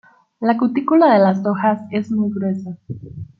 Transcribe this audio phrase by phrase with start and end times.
[0.39, 2.75] La cutícula de las hojas es muy gruesa.